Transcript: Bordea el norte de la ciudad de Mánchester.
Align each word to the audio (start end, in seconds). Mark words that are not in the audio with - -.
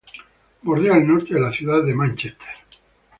Bordea 0.63 0.95
el 0.97 1.07
norte 1.07 1.35
de 1.35 1.39
la 1.39 1.51
ciudad 1.51 1.83
de 1.85 1.93
Mánchester. 1.93 2.47